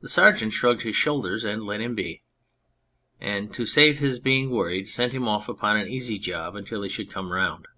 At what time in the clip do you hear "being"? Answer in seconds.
4.18-4.48